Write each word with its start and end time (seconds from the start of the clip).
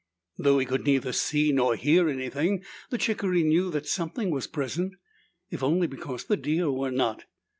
Though 0.39 0.57
he 0.57 0.65
could 0.65 0.83
neither 0.83 1.13
see 1.13 1.51
nor 1.51 1.75
hear 1.75 2.09
anything, 2.09 2.63
the 2.89 2.97
chickaree 2.97 3.43
knew 3.43 3.69
that 3.69 3.85
something 3.85 4.31
was 4.31 4.47
present, 4.47 4.95
if 5.51 5.61
only 5.61 5.85
because 5.85 6.23
the 6.23 6.37
deer 6.37 6.71
were 6.71 6.89
not. 6.89 7.25